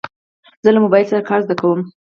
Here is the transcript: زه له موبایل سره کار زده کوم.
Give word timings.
زه 0.63 0.69
له 0.73 0.79
موبایل 0.85 1.05
سره 1.11 1.27
کار 1.29 1.39
زده 1.45 1.55
کوم. 1.61 1.79